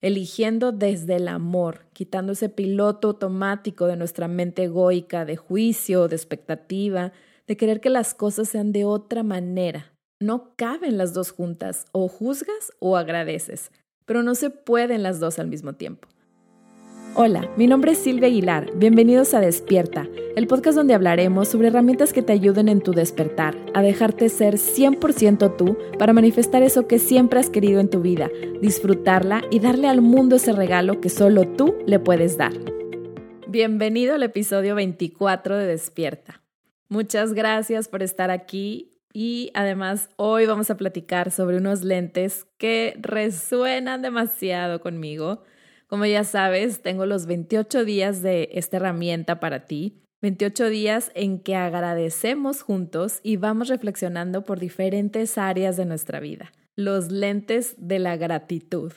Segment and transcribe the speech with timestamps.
[0.00, 6.16] eligiendo desde el amor, quitando ese piloto automático de nuestra mente egoica, de juicio, de
[6.16, 7.12] expectativa,
[7.46, 9.92] de querer que las cosas sean de otra manera.
[10.18, 13.70] No caben las dos juntas, o juzgas o agradeces,
[14.04, 16.08] pero no se pueden las dos al mismo tiempo.
[17.16, 18.70] Hola, mi nombre es Silvia Aguilar.
[18.76, 20.06] Bienvenidos a Despierta,
[20.36, 24.54] el podcast donde hablaremos sobre herramientas que te ayuden en tu despertar, a dejarte ser
[24.54, 28.30] 100% tú para manifestar eso que siempre has querido en tu vida,
[28.62, 32.52] disfrutarla y darle al mundo ese regalo que solo tú le puedes dar.
[33.48, 36.40] Bienvenido al episodio 24 de Despierta.
[36.88, 42.94] Muchas gracias por estar aquí y además hoy vamos a platicar sobre unos lentes que
[43.00, 45.42] resuenan demasiado conmigo
[45.90, 50.04] como ya sabes, tengo los 28 días de esta herramienta para ti.
[50.22, 56.52] 28 días en que agradecemos juntos y vamos reflexionando por diferentes áreas de nuestra vida.
[56.76, 58.92] Los lentes de la gratitud.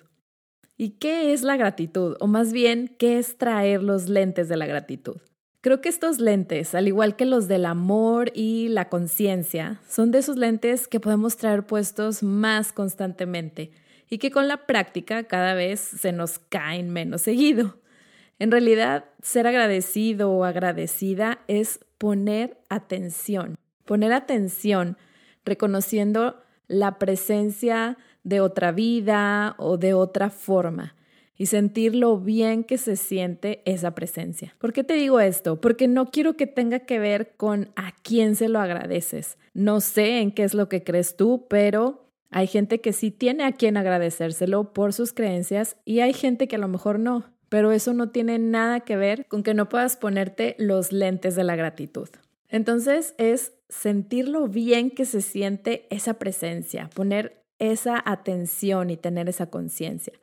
[0.77, 2.15] ¿Y qué es la gratitud?
[2.19, 5.17] O más bien, ¿qué es traer los lentes de la gratitud?
[5.61, 10.19] Creo que estos lentes, al igual que los del amor y la conciencia, son de
[10.19, 13.71] esos lentes que podemos traer puestos más constantemente
[14.13, 17.79] y que con la práctica cada vez se nos caen menos seguido.
[18.37, 24.97] En realidad, ser agradecido o agradecida es poner atención, poner atención
[25.43, 30.95] reconociendo la presencia de otra vida o de otra forma
[31.35, 34.55] y sentir lo bien que se siente esa presencia.
[34.59, 35.59] ¿Por qué te digo esto?
[35.59, 39.39] Porque no quiero que tenga que ver con a quién se lo agradeces.
[39.55, 42.02] No sé en qué es lo que crees tú, pero
[42.33, 46.55] hay gente que sí tiene a quien agradecérselo por sus creencias y hay gente que
[46.55, 49.97] a lo mejor no, pero eso no tiene nada que ver con que no puedas
[49.97, 52.09] ponerte los lentes de la gratitud.
[52.49, 59.29] Entonces es sentir lo bien que se siente esa presencia, poner esa atención y tener
[59.29, 60.13] esa conciencia.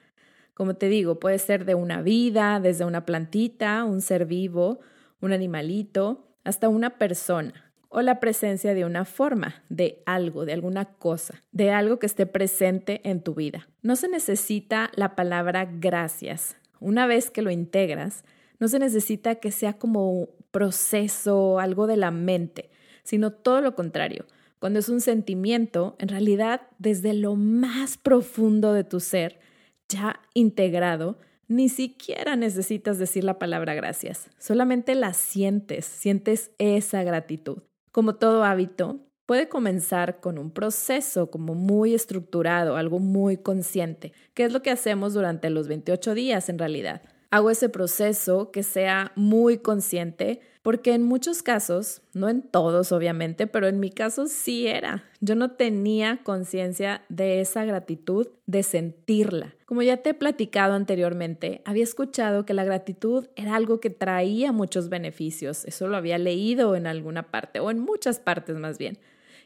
[0.55, 4.81] Como te digo, puede ser de una vida, desde una plantita, un ser vivo,
[5.21, 10.85] un animalito, hasta una persona o la presencia de una forma, de algo, de alguna
[10.85, 13.69] cosa, de algo que esté presente en tu vida.
[13.83, 16.57] No se necesita la palabra gracias.
[16.79, 18.25] Una vez que lo integras,
[18.61, 22.71] no se necesita que sea como un proceso, algo de la mente,
[23.03, 24.25] sino todo lo contrario.
[24.61, 29.41] Cuando es un sentimiento, en realidad desde lo más profundo de tu ser,
[29.89, 31.19] ya integrado,
[31.49, 37.63] ni siquiera necesitas decir la palabra gracias, solamente la sientes, sientes esa gratitud.
[37.93, 44.45] Como todo hábito, puede comenzar con un proceso como muy estructurado, algo muy consciente, que
[44.45, 47.03] es lo que hacemos durante los 28 días en realidad.
[47.31, 53.47] Hago ese proceso que sea muy consciente porque en muchos casos, no en todos obviamente,
[53.47, 55.05] pero en mi caso sí era.
[55.21, 59.55] Yo no tenía conciencia de esa gratitud, de sentirla.
[59.65, 64.53] Como ya te he platicado anteriormente, había escuchado que la gratitud era algo que traía
[64.53, 65.65] muchos beneficios.
[65.65, 68.99] Eso lo había leído en alguna parte o en muchas partes más bien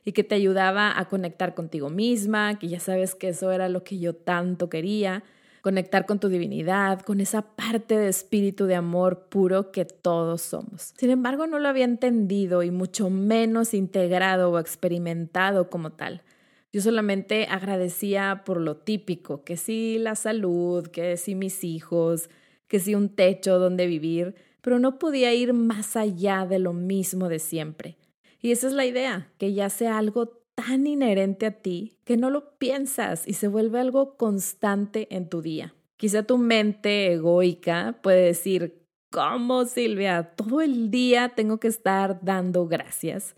[0.05, 3.85] y que te ayudaba a conectar contigo misma, que ya sabes que eso era lo
[3.85, 5.25] que yo tanto quería,
[5.65, 10.93] conectar con tu divinidad, con esa parte de espíritu de amor puro que todos somos.
[10.99, 16.23] Sin embargo, no lo había entendido y mucho menos integrado o experimentado como tal.
[16.71, 22.29] Yo solamente agradecía por lo típico, que sí la salud, que sí mis hijos,
[22.69, 27.31] que sí un techo donde vivir, pero no podía ir más allá de lo mismo
[27.31, 27.97] de siempre.
[28.43, 32.31] Y esa es la idea, que ya sea algo tan inherente a ti que no
[32.31, 35.75] lo piensas y se vuelve algo constante en tu día.
[35.97, 40.35] Quizá tu mente egoica puede decir, ¿cómo Silvia?
[40.37, 43.37] Todo el día tengo que estar dando gracias.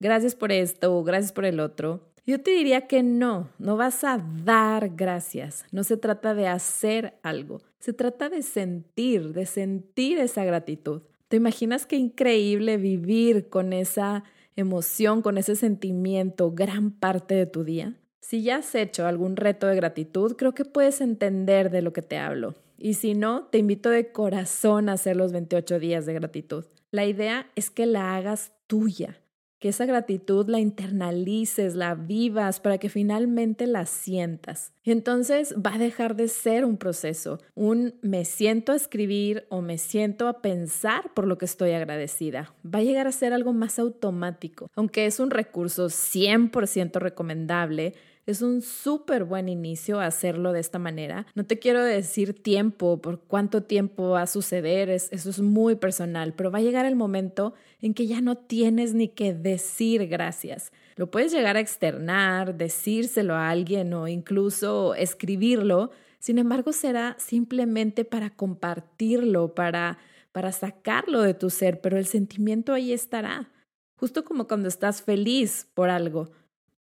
[0.00, 2.08] Gracias por esto, gracias por el otro.
[2.26, 5.64] Yo te diría que no, no vas a dar gracias.
[5.72, 11.02] No se trata de hacer algo, se trata de sentir, de sentir esa gratitud.
[11.28, 14.24] ¿Te imaginas qué increíble vivir con esa
[14.60, 17.94] emoción, con ese sentimiento gran parte de tu día?
[18.20, 22.02] Si ya has hecho algún reto de gratitud, creo que puedes entender de lo que
[22.02, 22.54] te hablo.
[22.76, 26.64] Y si no, te invito de corazón a hacer los 28 días de gratitud.
[26.90, 29.20] La idea es que la hagas tuya,
[29.58, 34.72] que esa gratitud la internalices, la vivas para que finalmente la sientas.
[34.92, 39.78] Entonces va a dejar de ser un proceso, un me siento a escribir o me
[39.78, 42.54] siento a pensar por lo que estoy agradecida.
[42.64, 47.94] Va a llegar a ser algo más automático, aunque es un recurso 100% recomendable
[48.28, 51.26] es un súper buen inicio hacerlo de esta manera.
[51.34, 56.34] No te quiero decir tiempo, por cuánto tiempo va a suceder, eso es muy personal,
[56.34, 60.72] pero va a llegar el momento en que ya no tienes ni que decir gracias.
[60.98, 68.04] Lo puedes llegar a externar, decírselo a alguien o incluso escribirlo, Sin embargo, será simplemente
[68.04, 69.98] para compartirlo, para,
[70.32, 73.52] para sacarlo de tu ser, pero el sentimiento ahí estará.
[73.94, 76.32] Justo como cuando estás feliz por algo.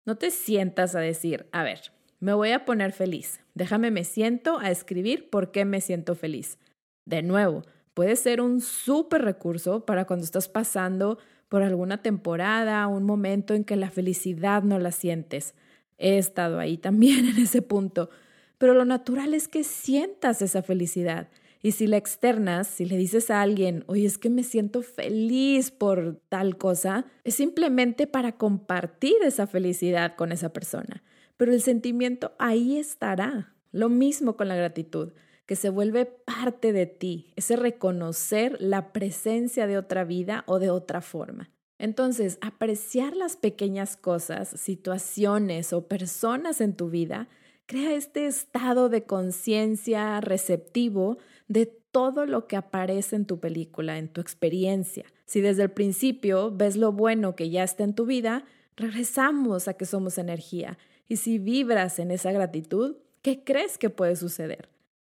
[0.04, 1.80] No te sientas a decir, a ver,
[2.20, 3.42] me voy a poner feliz.
[3.54, 6.58] Déjame me siento a escribir por qué me siento feliz.
[7.06, 7.62] De nuevo,
[7.94, 13.64] puede ser un súper recurso para cuando estás pasando por alguna temporada, un momento en
[13.64, 15.56] que la felicidad no la sientes.
[15.98, 18.10] He estado ahí también en ese punto.
[18.58, 21.30] Pero lo natural es que sientas esa felicidad.
[21.62, 25.72] Y si la externas, si le dices a alguien, oye, es que me siento feliz
[25.72, 31.04] por tal cosa, es simplemente para compartir esa felicidad con esa persona.
[31.36, 33.54] Pero el sentimiento ahí estará.
[33.72, 35.12] Lo mismo con la gratitud
[35.50, 40.70] que se vuelve parte de ti, ese reconocer la presencia de otra vida o de
[40.70, 41.50] otra forma.
[41.80, 47.30] Entonces, apreciar las pequeñas cosas, situaciones o personas en tu vida
[47.66, 51.18] crea este estado de conciencia receptivo
[51.48, 55.06] de todo lo que aparece en tu película, en tu experiencia.
[55.26, 59.74] Si desde el principio ves lo bueno que ya está en tu vida, regresamos a
[59.74, 60.78] que somos energía.
[61.08, 64.70] Y si vibras en esa gratitud, ¿qué crees que puede suceder?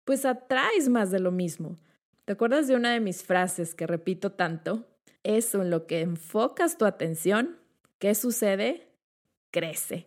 [0.06, 1.76] Pues atraes más de lo mismo.
[2.24, 4.86] ¿Te acuerdas de una de mis frases que repito tanto?
[5.24, 7.58] Eso en lo que enfocas tu atención,
[7.98, 8.86] ¿qué sucede?
[9.50, 10.06] Crece.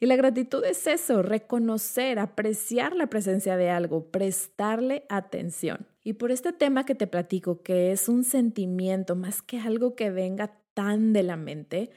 [0.00, 5.86] Y la gratitud es eso, reconocer, apreciar la presencia de algo, prestarle atención.
[6.02, 10.10] Y por este tema que te platico, que es un sentimiento más que algo que
[10.10, 11.90] venga tan de la mente,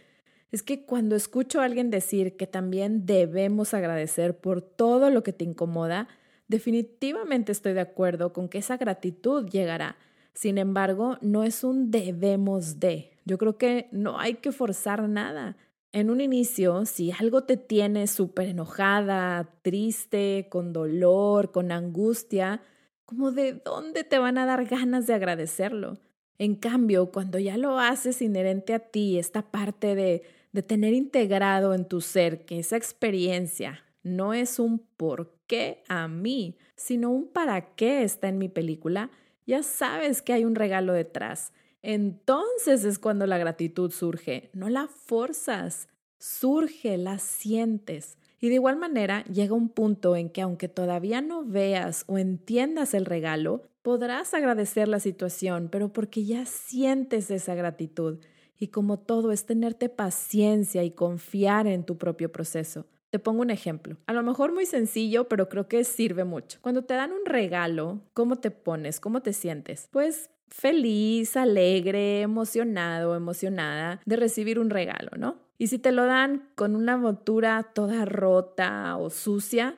[0.52, 5.34] es que cuando escucho a alguien decir que también debemos agradecer por todo lo que
[5.34, 6.08] te incomoda,
[6.50, 9.98] Definitivamente estoy de acuerdo con que esa gratitud llegará.
[10.34, 13.12] Sin embargo, no es un debemos de.
[13.24, 15.58] Yo creo que no hay que forzar nada.
[15.92, 22.64] En un inicio, si algo te tiene súper enojada, triste, con dolor, con angustia,
[23.06, 26.00] como de dónde te van a dar ganas de agradecerlo.
[26.40, 31.76] En cambio, cuando ya lo haces inherente a ti, esta parte de, de tener integrado
[31.76, 37.28] en tu ser que esa experiencia no es un por qué a mí, sino un
[37.28, 39.12] para qué está en mi película,
[39.46, 41.54] ya sabes que hay un regalo detrás.
[41.82, 45.88] Entonces es cuando la gratitud surge, no la forzas,
[46.18, 48.18] surge, la sientes.
[48.40, 52.94] Y de igual manera llega un punto en que aunque todavía no veas o entiendas
[52.94, 58.20] el regalo, podrás agradecer la situación, pero porque ya sientes esa gratitud.
[58.58, 62.86] Y como todo es tenerte paciencia y confiar en tu propio proceso.
[63.12, 66.60] Te pongo un ejemplo, a lo mejor muy sencillo, pero creo que sirve mucho.
[66.62, 69.00] Cuando te dan un regalo, ¿cómo te pones?
[69.00, 69.88] ¿Cómo te sientes?
[69.92, 75.38] Pues feliz, alegre, emocionado, emocionada de recibir un regalo, ¿no?
[75.58, 79.78] Y si te lo dan con una montura toda rota o sucia,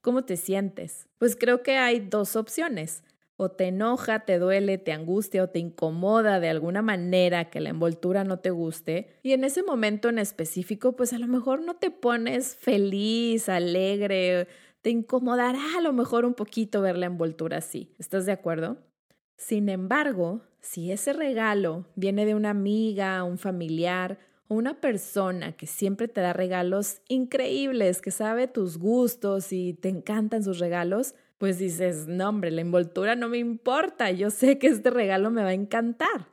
[0.00, 1.06] ¿cómo te sientes?
[1.18, 3.04] Pues creo que hay dos opciones
[3.42, 7.70] o te enoja, te duele, te angustia o te incomoda de alguna manera que la
[7.70, 9.08] envoltura no te guste.
[9.22, 14.48] Y en ese momento en específico, pues a lo mejor no te pones feliz, alegre,
[14.82, 17.94] te incomodará a lo mejor un poquito ver la envoltura así.
[17.98, 18.78] ¿Estás de acuerdo?
[19.36, 24.18] Sin embargo, si ese regalo viene de una amiga, un familiar
[24.48, 29.88] o una persona que siempre te da regalos increíbles, que sabe tus gustos y te
[29.88, 34.68] encantan sus regalos, pues dices, no hombre, la envoltura no me importa, yo sé que
[34.68, 36.28] este regalo me va a encantar.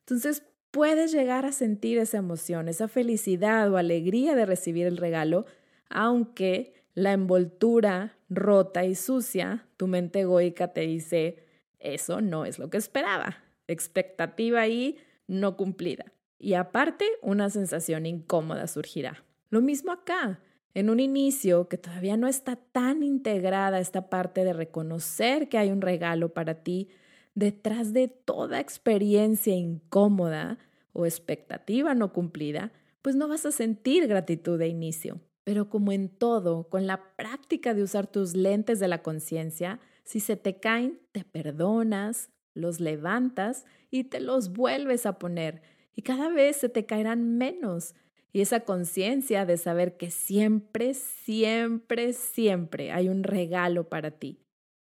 [0.00, 5.46] Entonces puedes llegar a sentir esa emoción, esa felicidad o alegría de recibir el regalo,
[5.88, 11.46] aunque la envoltura rota y sucia, tu mente egoica te dice,
[11.78, 16.12] eso no es lo que esperaba, expectativa ahí no cumplida.
[16.38, 19.24] Y aparte, una sensación incómoda surgirá.
[19.48, 20.40] Lo mismo acá
[20.74, 25.70] en un inicio que todavía no está tan integrada esta parte de reconocer que hay
[25.70, 26.88] un regalo para ti,
[27.34, 30.58] detrás de toda experiencia incómoda
[30.92, 35.20] o expectativa no cumplida, pues no vas a sentir gratitud de inicio.
[35.44, 40.20] Pero como en todo, con la práctica de usar tus lentes de la conciencia, si
[40.20, 45.62] se te caen, te perdonas, los levantas y te los vuelves a poner.
[45.94, 47.94] Y cada vez se te caerán menos
[48.32, 54.38] y esa conciencia de saber que siempre, siempre, siempre hay un regalo para ti.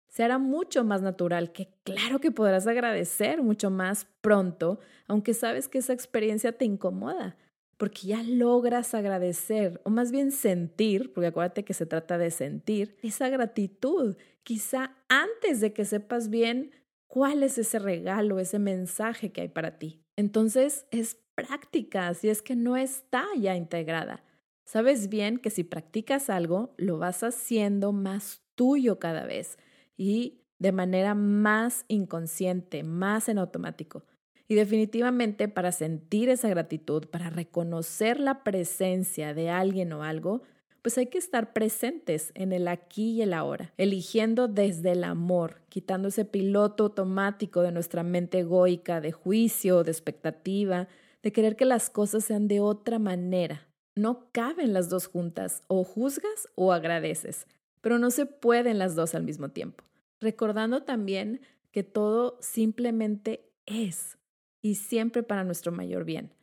[0.07, 5.67] Se hará mucho más natural que claro que podrás agradecer mucho más pronto, aunque sabes
[5.67, 7.37] que esa experiencia te incomoda,
[7.77, 12.97] porque ya logras agradecer, o más bien sentir, porque acuérdate que se trata de sentir,
[13.01, 16.71] esa gratitud, quizá antes de que sepas bien
[17.07, 20.00] cuál es ese regalo, ese mensaje que hay para ti.
[20.15, 24.23] Entonces es práctica si es que no está ya integrada.
[24.65, 29.57] Sabes bien que si practicas algo, lo vas haciendo más tuyo cada vez
[29.97, 34.05] y de manera más inconsciente, más en automático.
[34.47, 40.43] Y definitivamente para sentir esa gratitud, para reconocer la presencia de alguien o algo,
[40.81, 45.61] pues hay que estar presentes en el aquí y el ahora, eligiendo desde el amor,
[45.69, 50.87] quitando ese piloto automático de nuestra mente egoica, de juicio, de expectativa,
[51.21, 53.67] de querer que las cosas sean de otra manera.
[53.95, 57.45] No caben las dos juntas, o juzgas o agradeces,
[57.81, 59.83] pero no se pueden las dos al mismo tiempo.
[60.19, 64.17] Recordando también que todo simplemente es
[64.61, 66.33] y siempre para nuestro mayor bien.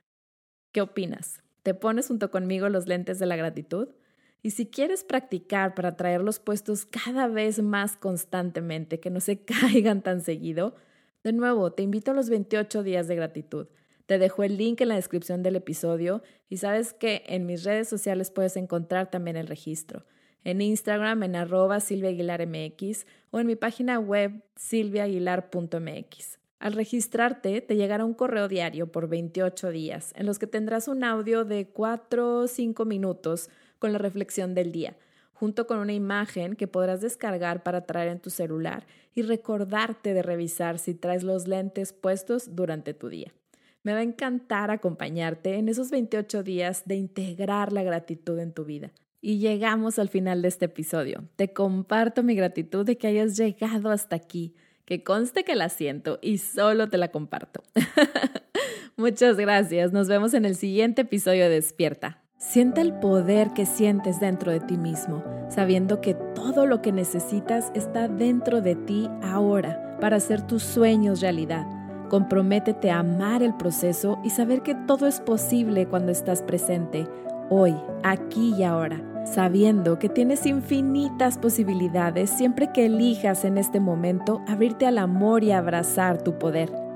[0.72, 1.42] ¿Qué opinas?
[1.62, 3.88] ¿Te pones junto conmigo los lentes de la gratitud?
[4.42, 10.02] Y si quieres practicar para traerlos puestos cada vez más constantemente, que no se caigan
[10.02, 10.74] tan seguido,
[11.24, 13.66] de nuevo, te invito a los 28 días de gratitud.
[14.06, 17.88] Te dejo el link en la descripción del episodio y sabes que en mis redes
[17.88, 20.06] sociales puedes encontrar también el registro.
[20.44, 26.38] En Instagram en arroba silviaaguilarmx o en mi página web silviaaguilar.mx.
[26.60, 31.04] Al registrarte, te llegará un correo diario por 28 días, en los que tendrás un
[31.04, 34.96] audio de 4 o 5 minutos con la reflexión del día,
[35.32, 40.22] junto con una imagen que podrás descargar para traer en tu celular y recordarte de
[40.22, 43.32] revisar si traes los lentes puestos durante tu día.
[43.82, 48.64] Me va a encantar acompañarte en esos 28 días de integrar la gratitud en tu
[48.64, 48.90] vida.
[49.20, 51.24] Y llegamos al final de este episodio.
[51.36, 54.54] Te comparto mi gratitud de que hayas llegado hasta aquí,
[54.84, 57.62] que conste que la siento y solo te la comparto.
[58.96, 59.92] Muchas gracias.
[59.92, 62.22] Nos vemos en el siguiente episodio de Despierta.
[62.38, 67.72] Sienta el poder que sientes dentro de ti mismo, sabiendo que todo lo que necesitas
[67.74, 71.66] está dentro de ti ahora para hacer tus sueños realidad.
[72.08, 77.08] Comprométete a amar el proceso y saber que todo es posible cuando estás presente,
[77.50, 84.42] hoy, aquí y ahora, sabiendo que tienes infinitas posibilidades siempre que elijas en este momento
[84.46, 86.87] abrirte al amor y abrazar tu poder.